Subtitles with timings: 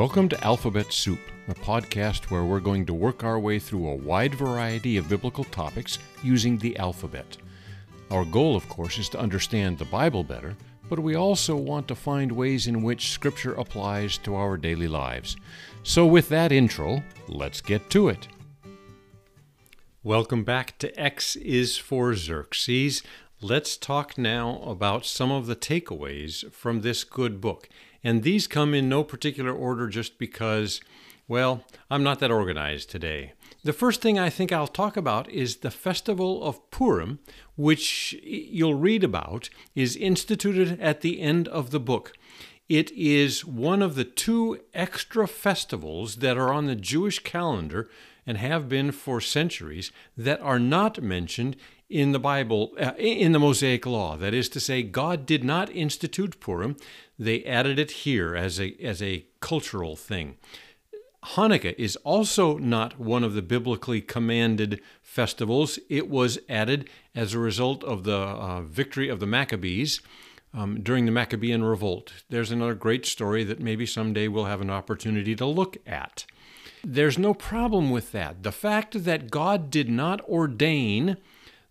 [0.00, 1.18] Welcome to Alphabet Soup,
[1.48, 5.44] a podcast where we're going to work our way through a wide variety of biblical
[5.44, 7.36] topics using the alphabet.
[8.10, 10.56] Our goal, of course, is to understand the Bible better,
[10.88, 15.36] but we also want to find ways in which Scripture applies to our daily lives.
[15.82, 18.26] So, with that intro, let's get to it.
[20.02, 23.02] Welcome back to X is for Xerxes.
[23.42, 27.68] Let's talk now about some of the takeaways from this good book.
[28.02, 30.80] And these come in no particular order just because,
[31.28, 33.34] well, I'm not that organized today.
[33.62, 37.18] The first thing I think I'll talk about is the festival of Purim,
[37.56, 42.14] which you'll read about, is instituted at the end of the book.
[42.70, 47.90] It is one of the two extra festivals that are on the Jewish calendar
[48.26, 51.56] and have been for centuries that are not mentioned
[51.88, 54.16] in the Bible, uh, in the Mosaic Law.
[54.16, 56.76] That is to say, God did not institute Purim.
[57.18, 60.36] They added it here as a, as a cultural thing.
[61.24, 65.78] Hanukkah is also not one of the biblically commanded festivals.
[65.90, 70.00] It was added as a result of the uh, victory of the Maccabees
[70.54, 72.12] um, during the Maccabean revolt.
[72.30, 76.24] There's another great story that maybe someday we'll have an opportunity to look at.
[76.82, 78.42] There's no problem with that.
[78.42, 81.16] The fact that God did not ordain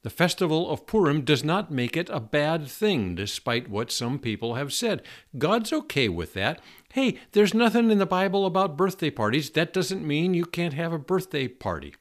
[0.02, 4.56] the festival of Purim does not make it a bad thing, despite what some people
[4.56, 5.02] have said.
[5.38, 6.62] God's okay with that.
[6.94, 9.50] Hey, there's nothing in the Bible about birthday parties.
[9.50, 11.96] That doesn't mean you can't have a birthday party.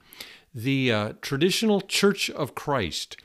[0.55, 3.17] The uh, traditional Church of Christ,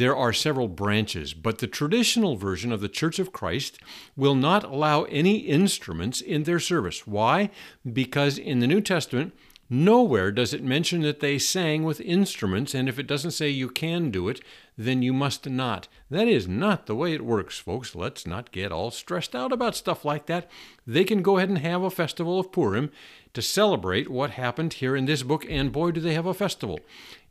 [0.00, 3.78] there are several branches, but the traditional version of the Church of Christ
[4.16, 7.06] will not allow any instruments in their service.
[7.06, 7.50] Why?
[7.92, 9.34] Because in the New Testament,
[9.72, 13.68] Nowhere does it mention that they sang with instruments, and if it doesn't say you
[13.68, 14.40] can do it,
[14.76, 15.86] then you must not.
[16.10, 17.94] That is not the way it works, folks.
[17.94, 20.50] Let's not get all stressed out about stuff like that.
[20.88, 22.90] They can go ahead and have a festival of Purim
[23.32, 26.80] to celebrate what happened here in this book, and boy, do they have a festival.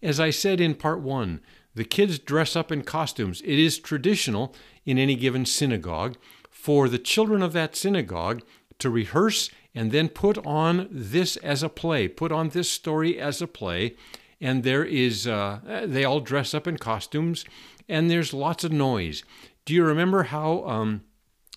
[0.01, 1.41] As I said in part one,
[1.75, 3.41] the kids dress up in costumes.
[3.41, 6.17] It is traditional in any given synagogue
[6.49, 8.41] for the children of that synagogue
[8.79, 13.41] to rehearse and then put on this as a play, put on this story as
[13.41, 13.95] a play.
[14.41, 17.45] And there is, uh, they all dress up in costumes,
[17.87, 19.23] and there's lots of noise.
[19.65, 21.03] Do you remember how, um,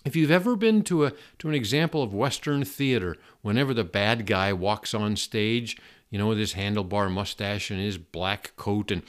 [0.05, 4.25] if you've ever been to a to an example of Western theater, whenever the bad
[4.25, 5.77] guy walks on stage,
[6.09, 9.01] you know, with his handlebar mustache and his black coat, and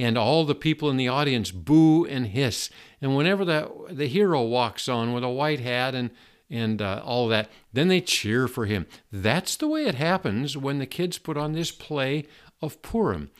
[0.00, 4.42] and all the people in the audience boo and hiss, and whenever the the hero
[4.42, 6.10] walks on with a white hat and
[6.50, 7.48] and uh, all that.
[7.72, 8.86] Then they cheer for him.
[9.12, 12.24] That's the way it happens when the kids put on this play
[12.60, 13.30] of Purim.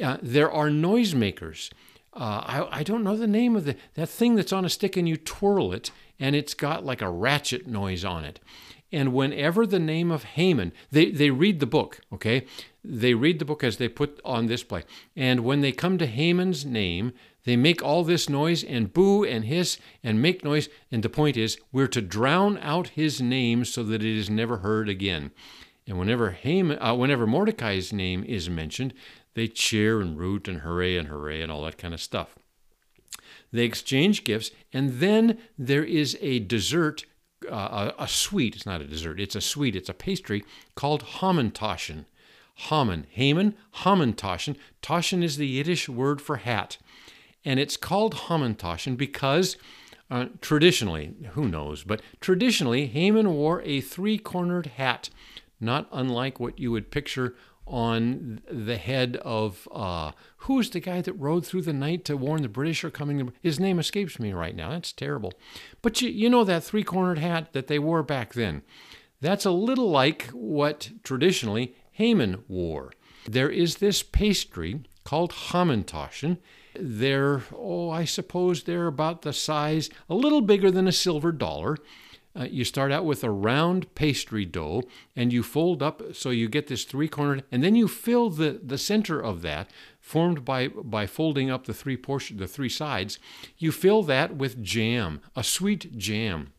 [0.00, 1.70] Uh, there are noisemakers.
[2.14, 4.96] Uh, I, I don't know the name of the that thing that's on a stick
[4.96, 8.40] and you twirl it and it's got like a ratchet noise on it.
[8.90, 12.46] And whenever the name of Haman, they, they read the book, okay?
[12.90, 14.84] They read the book as they put on this play.
[15.14, 17.12] And when they come to Haman's name,
[17.44, 20.70] they make all this noise and boo and hiss and make noise.
[20.90, 24.58] And the point is, we're to drown out his name so that it is never
[24.58, 25.32] heard again.
[25.86, 28.94] And whenever, Haman, uh, whenever Mordecai's name is mentioned,
[29.34, 32.36] they cheer and root and hooray and hooray and all that kind of stuff.
[33.52, 37.04] They exchange gifts, and then there is a dessert,
[37.50, 38.56] uh, a, a, sweet.
[38.56, 40.44] It's not a dessert, it's a sweet, it's a pastry
[40.74, 42.06] called Hamantaschen.
[42.58, 44.56] Haman, Haman, Hamantaschen.
[44.82, 46.76] Taschen is the Yiddish word for hat.
[47.44, 49.56] And it's called Hamantaschen because
[50.10, 55.08] uh, traditionally, who knows, but traditionally, Haman wore a three cornered hat,
[55.60, 60.12] not unlike what you would picture on the head of uh,
[60.48, 63.32] the guy that rode through the night to warn the British are coming?
[63.40, 64.70] His name escapes me right now.
[64.70, 65.32] That's terrible.
[65.80, 68.62] But you, you know that three cornered hat that they wore back then.
[69.20, 72.92] That's a little like what traditionally Haman wore.
[73.26, 76.38] There is this pastry called Hamantaschen,
[76.78, 81.76] they're, oh, I suppose they're about the size, a little bigger than a silver dollar.
[82.38, 84.84] Uh, you start out with a round pastry dough
[85.16, 88.60] and you fold up so you get this three cornered, and then you fill the,
[88.62, 89.68] the center of that,
[90.00, 93.18] formed by, by folding up the three portion, the three sides.
[93.56, 96.52] You fill that with jam, a sweet jam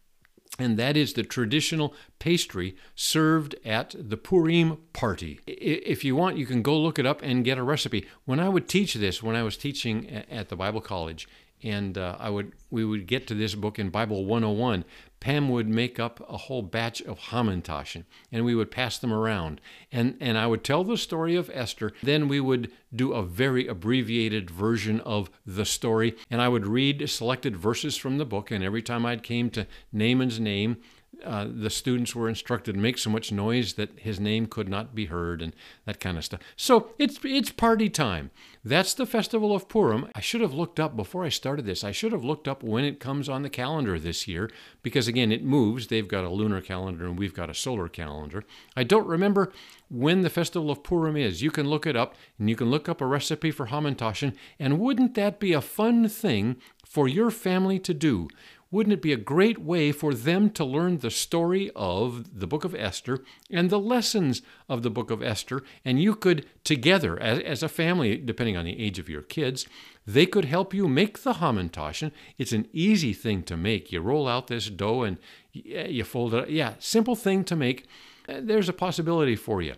[0.60, 5.40] and that is the traditional pastry served at the Purim party.
[5.48, 8.06] If you want, you can go look it up and get a recipe.
[8.26, 11.28] When I would teach this, when I was teaching at the Bible College,
[11.64, 14.86] and uh, I would we would get to this book in Bible 101.
[15.20, 19.60] Pam would make up a whole batch of Hamantaschen, and we would pass them around.
[19.92, 21.92] And and I would tell the story of Esther.
[22.02, 27.10] Then we would do a very abbreviated version of the story, and I would read
[27.10, 28.52] selected verses from the book.
[28.52, 30.78] And every time I came to Haman's name,
[31.24, 34.96] uh, the students were instructed to make so much noise that his name could not
[34.96, 35.56] be heard and
[35.86, 36.42] that kind of stuff.
[36.56, 38.32] So it's it's party time.
[38.64, 40.10] That's the festival of Purim.
[40.14, 41.84] I should have looked up before I started this.
[41.84, 44.50] I should have looked up when it comes on the calendar this year
[44.84, 45.88] because again it moves.
[45.88, 48.44] They've got a lunar calendar and we've got a solar calendar.
[48.76, 49.52] I don't remember
[49.90, 51.42] when the festival of Purim is.
[51.42, 54.80] You can look it up and you can look up a recipe for hamantaschen and
[54.80, 58.28] wouldn't that be a fun thing for your family to do?
[58.72, 62.64] Wouldn't it be a great way for them to learn the story of the book
[62.64, 65.64] of Esther and the lessons of the book of Esther?
[65.84, 69.66] And you could, together, as, as a family, depending on the age of your kids,
[70.06, 72.12] they could help you make the hamantaschen.
[72.38, 73.92] It's an easy thing to make.
[73.92, 75.18] You roll out this dough and
[75.52, 76.50] you fold it.
[76.50, 77.88] Yeah, simple thing to make.
[78.28, 79.76] Uh, there's a possibility for you.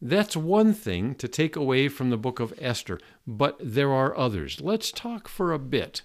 [0.00, 4.60] That's one thing to take away from the book of Esther, but there are others.
[4.60, 6.02] Let's talk for a bit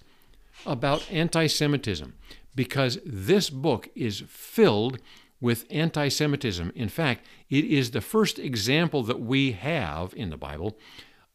[0.66, 2.14] about anti Semitism
[2.54, 4.98] because this book is filled
[5.40, 6.72] with anti Semitism.
[6.74, 10.78] In fact, it is the first example that we have in the Bible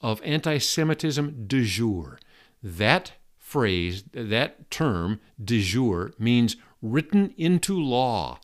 [0.02, 2.20] of anti Semitism de jure.
[2.64, 8.40] That phrase, that term, de jure, means written into law.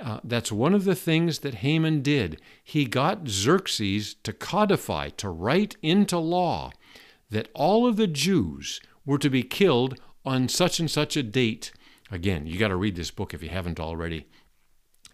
[0.00, 2.40] Uh, that's one of the things that Haman did.
[2.62, 6.70] He got Xerxes to codify, to write into law,
[7.30, 9.98] that all of the Jews were to be killed
[10.28, 11.72] on such and such a date.
[12.10, 14.26] Again, you got to read this book if you haven't already.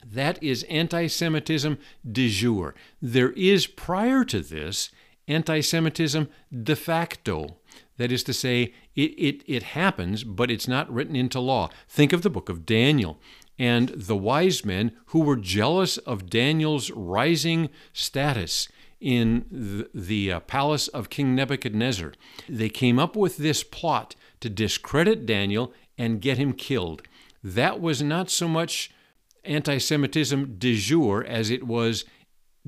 [0.04, 1.78] That is anti Semitism
[2.10, 2.74] de jure.
[3.00, 4.90] There is, prior to this,
[5.26, 6.28] anti Semitism
[6.62, 7.56] de facto.
[7.96, 11.70] That is to say, it, it, it happens, but it's not written into law.
[11.88, 13.20] Think of the book of Daniel
[13.56, 18.68] and the wise men who were jealous of Daniel's rising status
[19.00, 22.14] in the, the uh, palace of King Nebuchadnezzar.
[22.48, 27.00] They came up with this plot to discredit Daniel and get him killed.
[27.42, 28.90] That was not so much
[29.42, 32.04] anti Semitism de jure as it was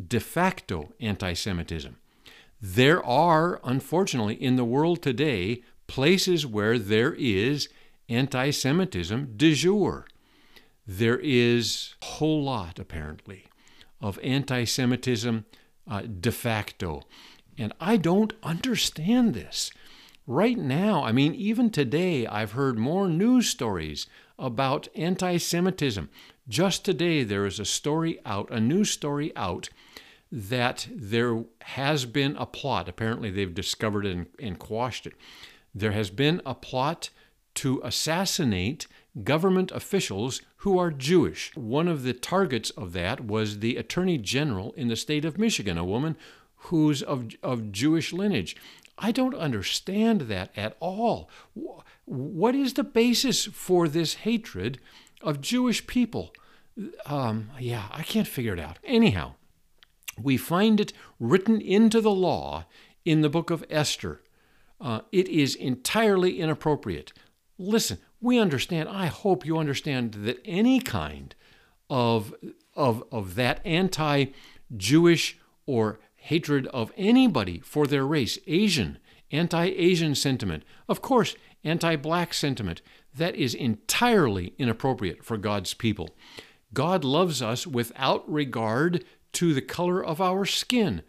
[0.02, 1.98] de facto anti Semitism.
[2.62, 7.68] There are, unfortunately, in the world today, places where there is
[8.08, 10.06] anti Semitism de jure.
[10.86, 13.48] There is a whole lot, apparently,
[14.00, 15.44] of anti Semitism
[15.86, 17.02] uh, de facto.
[17.58, 19.70] And I don't understand this.
[20.26, 26.08] Right now, I mean, even today, I've heard more news stories about anti Semitism.
[26.48, 29.68] Just today, there is a story out, a news story out,
[30.32, 32.88] that there has been a plot.
[32.88, 35.14] Apparently, they've discovered it and, and quashed it.
[35.72, 37.10] There has been a plot
[37.56, 38.88] to assassinate
[39.22, 41.54] government officials who are Jewish.
[41.54, 45.78] One of the targets of that was the Attorney General in the state of Michigan,
[45.78, 46.16] a woman
[46.56, 48.56] who's of, of Jewish lineage.
[48.98, 51.30] I don't understand that at all.
[52.04, 54.78] What is the basis for this hatred
[55.20, 56.32] of Jewish people?
[57.04, 58.78] Um, yeah, I can't figure it out.
[58.84, 59.34] Anyhow,
[60.20, 62.64] we find it written into the law
[63.04, 64.22] in the book of Esther.
[64.80, 67.12] Uh, it is entirely inappropriate.
[67.58, 71.34] Listen, we understand, I hope you understand that any kind
[71.88, 72.34] of,
[72.74, 74.26] of, of that anti
[74.76, 78.98] Jewish or hatred of anybody for their race, Asian,
[79.30, 82.82] anti Asian sentiment, of course, anti black sentiment.
[83.14, 86.10] That is entirely inappropriate for God's people.
[86.74, 91.02] God loves us without regard to the color of our skin.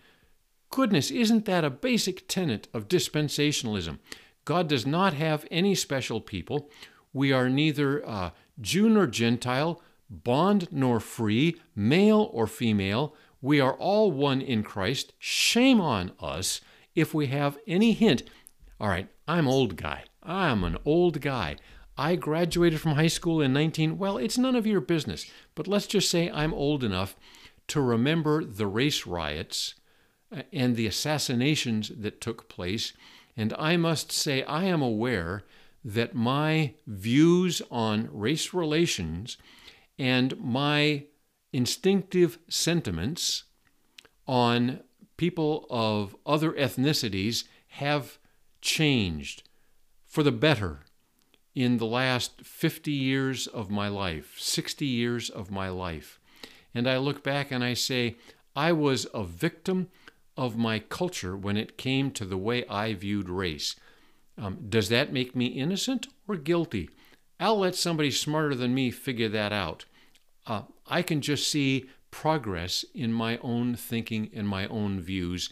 [0.69, 3.99] Goodness, isn't that a basic tenet of dispensationalism?
[4.45, 6.69] God does not have any special people.
[7.11, 8.29] We are neither uh,
[8.61, 13.15] Jew nor Gentile, bond nor free, male or female.
[13.41, 15.13] We are all one in Christ.
[15.19, 16.61] Shame on us
[16.95, 18.23] if we have any hint.
[18.79, 20.05] All right, I'm old guy.
[20.23, 21.57] I'm an old guy.
[21.97, 25.87] I graduated from high school in 19, well, it's none of your business, but let's
[25.87, 27.15] just say I'm old enough
[27.69, 29.73] to remember the race riots
[30.31, 32.93] uh, and the assassinations that took place.
[33.35, 35.43] And I must say, I am aware
[35.83, 39.37] that my views on race relations
[39.97, 41.05] and my
[41.53, 43.43] instinctive sentiments
[44.27, 44.81] on
[45.15, 48.17] people of other ethnicities have
[48.61, 49.43] changed
[50.05, 50.79] for the better
[51.55, 56.19] in the last 50 years of my life, 60 years of my life.
[56.75, 58.17] And I look back and I say,
[58.55, 59.89] I was a victim
[60.35, 63.75] of my culture when it came to the way I viewed race.
[64.37, 66.91] Um, does that make me innocent or guilty?
[67.39, 69.85] I'll let somebody smarter than me figure that out.
[70.47, 75.51] Uh, I can just see progress in my own thinking and my own views,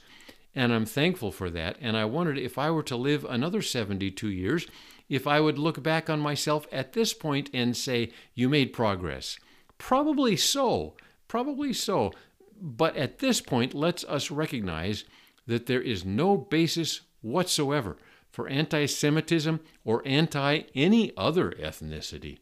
[0.55, 1.75] and I'm thankful for that.
[1.81, 4.65] And I wondered if I were to live another 72 years,
[5.09, 9.37] if I would look back on myself at this point and say, You made progress.
[9.77, 10.95] Probably so.
[11.27, 12.13] Probably so.
[12.59, 15.03] But at this point, let's us recognize
[15.45, 17.97] that there is no basis whatsoever
[18.31, 22.39] for anti Semitism or anti any other ethnicity.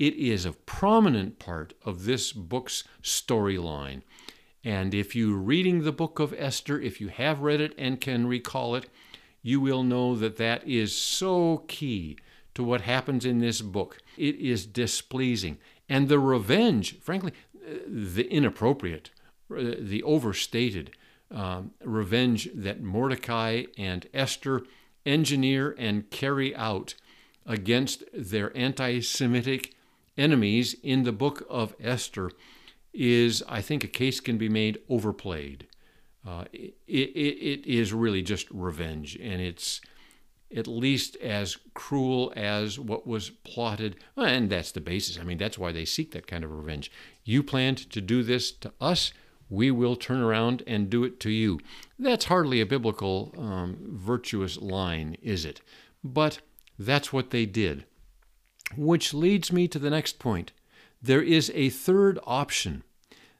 [0.00, 4.00] It is a prominent part of this book's storyline.
[4.64, 8.26] And if you're reading the book of Esther, if you have read it and can
[8.26, 8.88] recall it,
[9.42, 12.16] you will know that that is so key
[12.54, 13.98] to what happens in this book.
[14.16, 15.58] It is displeasing.
[15.86, 17.34] And the revenge, frankly,
[17.86, 19.10] the inappropriate,
[19.50, 20.92] the overstated
[21.30, 24.62] um, revenge that Mordecai and Esther
[25.04, 26.94] engineer and carry out
[27.44, 29.74] against their anti Semitic
[30.16, 32.30] enemies in the book of Esther
[32.92, 35.66] is, I think, a case can be made overplayed.
[36.26, 39.80] Uh, it, it, it is really just revenge, and it's
[40.54, 43.96] at least as cruel as what was plotted.
[44.16, 45.18] And that's the basis.
[45.18, 46.90] I mean, that's why they seek that kind of revenge.
[47.24, 49.12] You planned to do this to us,
[49.48, 51.58] we will turn around and do it to you.
[51.98, 55.60] That's hardly a biblical um, virtuous line, is it?
[56.04, 56.40] But
[56.78, 57.84] that's what they did.
[58.76, 60.52] Which leads me to the next point.
[61.02, 62.82] There is a third option.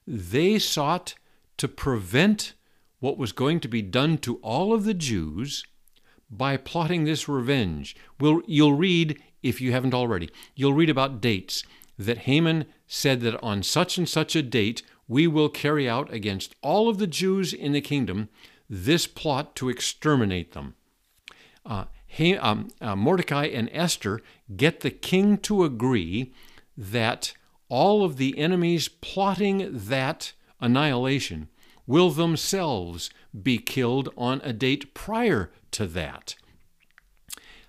[0.06, 1.14] They sought
[1.58, 2.54] to prevent
[3.00, 5.64] what was going to be done to all of the Jews
[6.30, 7.96] by plotting this revenge.
[8.18, 11.64] We'll, you'll read, if you haven't already, you'll read about dates
[11.98, 16.54] that Haman said that on such and such a date we will carry out against
[16.62, 18.28] all of the Jews in the kingdom
[18.68, 20.76] this plot to exterminate them.
[21.66, 21.86] Uh,
[22.38, 24.20] um, uh, Mordecai and Esther
[24.56, 26.32] get the king to agree
[26.76, 27.32] that
[27.68, 31.48] all of the enemies plotting that annihilation
[31.86, 33.10] will themselves
[33.42, 36.34] be killed on a date prior to that.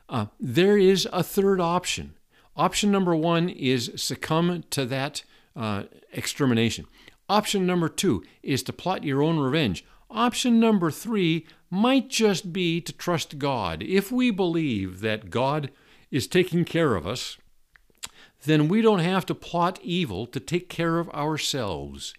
[0.09, 2.15] Uh, there is a third option.
[2.55, 5.23] Option number one is succumb to that
[5.55, 6.85] uh, extermination.
[7.29, 9.85] Option number two is to plot your own revenge.
[10.09, 13.81] Option number three might just be to trust God.
[13.81, 15.71] If we believe that God
[16.11, 17.37] is taking care of us,
[18.43, 22.13] then we don't have to plot evil to take care of ourselves.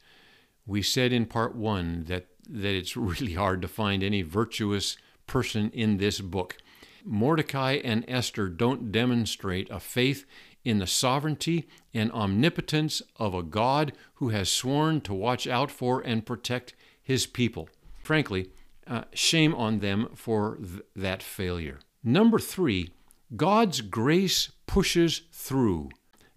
[0.66, 5.70] We said in part one that, that it's really hard to find any virtuous person
[5.74, 6.56] in this book.
[7.04, 10.24] Mordecai and Esther don't demonstrate a faith
[10.64, 16.00] in the sovereignty and omnipotence of a God who has sworn to watch out for
[16.00, 17.68] and protect his people.
[18.02, 18.50] Frankly,
[18.86, 21.78] uh, shame on them for th- that failure.
[22.02, 22.90] Number three,
[23.36, 25.90] God's grace pushes through.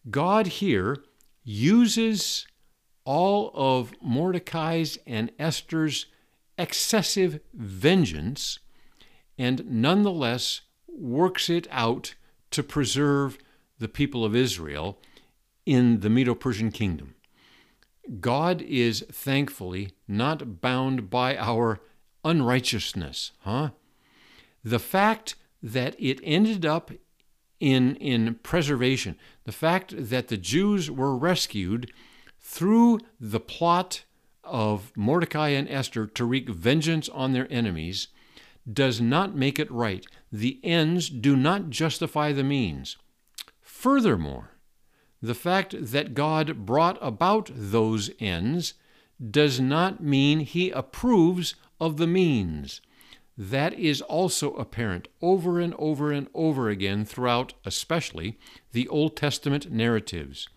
[0.10, 0.98] God here
[1.44, 2.48] uses
[3.04, 6.08] all of Mordecai's and Esther's
[6.58, 8.60] excessive vengeance
[9.38, 12.16] and nonetheless works it out
[12.52, 13.38] to preserve
[13.80, 14.98] the people of Israel
[15.66, 17.16] in the Medo Persian kingdom.
[18.20, 21.82] God is thankfully not bound by our
[22.26, 23.70] unrighteousness, huh?
[24.64, 26.92] The fact that it ended up
[27.60, 29.16] in, in preservation,
[29.46, 31.92] the fact that the Jews were rescued
[32.40, 34.04] through the plot
[34.44, 38.10] of Mordecai and Esther to wreak vengeance on their enemies,
[38.72, 40.06] does not make it right.
[40.32, 42.98] The ends do not justify the means.
[43.62, 44.52] Furthermore,
[45.22, 48.74] the fact that God brought about those ends
[49.32, 52.82] does not mean he approves of the means.
[53.38, 58.38] That is also apparent over and over and over again throughout, especially,
[58.72, 60.48] the Old Testament narratives.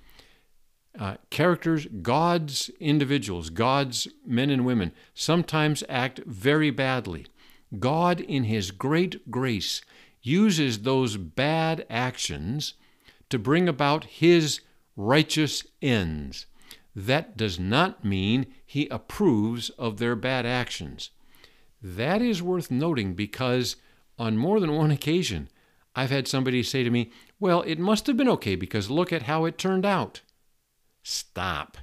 [0.99, 7.27] Uh, characters, God's individuals, God's men and women, sometimes act very badly.
[7.79, 9.83] God, in His great grace,
[10.23, 12.75] uses those bad actions
[13.31, 14.61] to bring about his
[14.97, 16.47] righteous ends.
[16.95, 21.09] That does not mean he approves of their bad actions.
[21.81, 23.77] That is worth noting because
[24.19, 25.49] on more than one occasion,
[25.97, 27.11] I've had somebody say to me,
[27.41, 30.21] Well, it must have been okay because look at how it turned out.
[31.03, 31.79] Stop.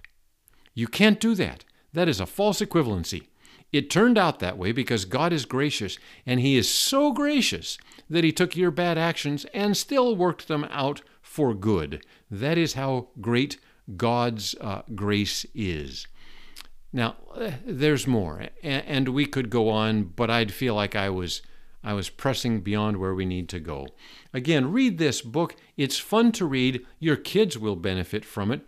[0.75, 1.65] You can't do that.
[1.91, 3.23] That is a false equivalency.
[3.71, 7.79] It turned out that way because God is gracious, and He is so gracious
[8.11, 12.05] that He took your bad actions and still worked them out for good.
[12.29, 13.57] That is how great
[13.97, 16.05] God's uh, grace is.
[16.95, 21.41] Now, uh, there's more, and we could go on, but I'd feel like I was
[21.83, 23.89] I was pressing beyond where we need to go.
[24.33, 25.57] Again, read this book.
[25.75, 26.85] It's fun to read.
[26.99, 28.61] Your kids will benefit from it.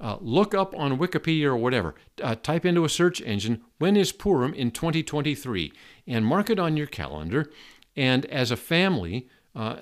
[0.00, 1.94] Uh, look up on Wikipedia or whatever.
[2.20, 5.72] Uh, type into a search engine, when is Purim in 2023?
[6.08, 7.52] And mark it on your calendar.
[7.96, 9.76] And as a family, uh,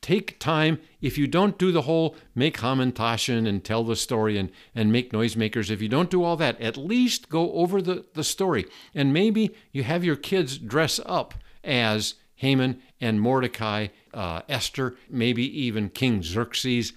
[0.00, 0.80] take time.
[1.00, 5.12] If you don't do the whole make Hamantaschen and tell the story and, and make
[5.12, 8.66] noisemakers, if you don't do all that, at least go over the, the story.
[8.94, 15.42] And maybe you have your kids dress up as Haman and Mordecai, uh, Esther, maybe
[15.60, 16.92] even King Xerxes.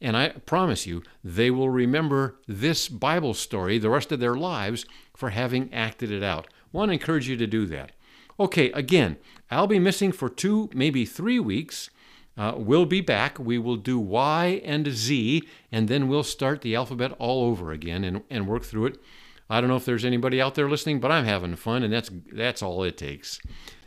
[0.00, 4.84] And I promise you, they will remember this Bible story the rest of their lives
[5.14, 6.46] for having acted it out.
[6.50, 7.92] I want to encourage you to do that.
[8.38, 9.16] Okay, again,
[9.50, 11.90] I'll be missing for two, maybe three weeks.
[12.36, 13.38] Uh, we'll be back.
[13.38, 18.04] We will do Y and Z, and then we'll start the alphabet all over again
[18.04, 19.00] and, and work through it.
[19.48, 22.10] I don't know if there's anybody out there listening, but I'm having fun, and that's
[22.32, 23.40] that's all it takes.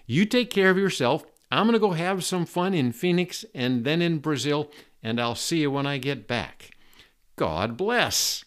[0.08, 1.26] You take care of yourself.
[1.52, 4.72] I'm going to go have some fun in Phoenix and then in Brazil,
[5.04, 6.72] and I'll see you when I get back.
[7.36, 8.46] God bless.